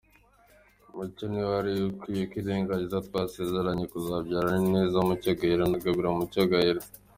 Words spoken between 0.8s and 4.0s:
Mucyo ntiwari ukwiriye kwirengagiza ko twasezeranye